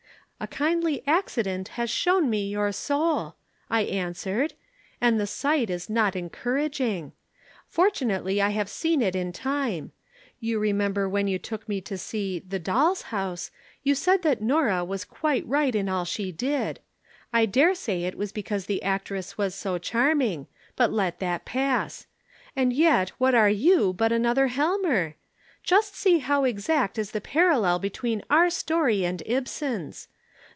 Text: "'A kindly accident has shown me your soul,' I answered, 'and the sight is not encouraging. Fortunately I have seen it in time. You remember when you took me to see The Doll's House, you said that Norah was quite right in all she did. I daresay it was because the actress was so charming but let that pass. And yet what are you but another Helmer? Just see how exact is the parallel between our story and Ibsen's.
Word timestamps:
"'A 0.43 0.47
kindly 0.47 1.03
accident 1.05 1.67
has 1.67 1.87
shown 1.87 2.27
me 2.27 2.49
your 2.49 2.71
soul,' 2.71 3.35
I 3.69 3.81
answered, 3.81 4.55
'and 4.99 5.19
the 5.19 5.27
sight 5.27 5.69
is 5.69 5.87
not 5.87 6.15
encouraging. 6.15 7.11
Fortunately 7.67 8.41
I 8.41 8.49
have 8.49 8.67
seen 8.67 9.03
it 9.03 9.15
in 9.15 9.33
time. 9.33 9.91
You 10.39 10.57
remember 10.57 11.07
when 11.07 11.27
you 11.27 11.37
took 11.37 11.69
me 11.69 11.79
to 11.81 11.95
see 11.95 12.39
The 12.39 12.57
Doll's 12.57 13.03
House, 13.03 13.51
you 13.83 13.93
said 13.93 14.23
that 14.23 14.41
Norah 14.41 14.83
was 14.83 15.05
quite 15.05 15.45
right 15.47 15.75
in 15.75 15.87
all 15.87 16.05
she 16.05 16.31
did. 16.31 16.79
I 17.31 17.45
daresay 17.45 18.01
it 18.01 18.17
was 18.17 18.31
because 18.31 18.65
the 18.65 18.81
actress 18.81 19.37
was 19.37 19.53
so 19.53 19.77
charming 19.77 20.47
but 20.75 20.91
let 20.91 21.19
that 21.19 21.45
pass. 21.45 22.07
And 22.55 22.73
yet 22.73 23.09
what 23.19 23.35
are 23.35 23.47
you 23.51 23.93
but 23.93 24.11
another 24.11 24.47
Helmer? 24.47 25.17
Just 25.61 25.95
see 25.95 26.17
how 26.17 26.45
exact 26.45 26.97
is 26.97 27.11
the 27.11 27.21
parallel 27.21 27.77
between 27.77 28.23
our 28.31 28.49
story 28.49 29.05
and 29.05 29.21
Ibsen's. 29.27 30.07